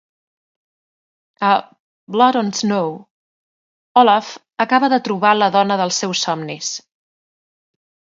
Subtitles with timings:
[1.49, 1.49] A
[2.15, 2.87] "Blood on Snow",
[4.01, 4.31] Olav
[4.65, 6.71] acaba de trobar la dona dels seus somnis.